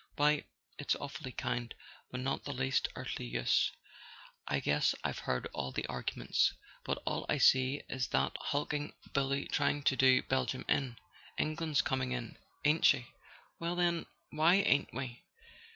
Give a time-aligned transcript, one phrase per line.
[0.15, 0.45] Why,
[0.79, 1.75] it's awfully kind,
[2.09, 3.71] but not the least earthly use.
[4.47, 6.53] I guess I've heard all the arguments.
[6.83, 10.97] But all I see is that hulking bully trying to do Belgium in.
[11.37, 13.09] England's coming in, ain't she?
[13.59, 15.21] Well, then why ain't we?"